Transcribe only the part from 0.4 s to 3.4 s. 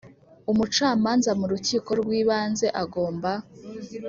umucamanza mu Rukiko rw Ibanze agomba